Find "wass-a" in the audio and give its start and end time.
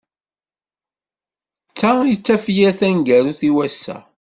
3.55-3.97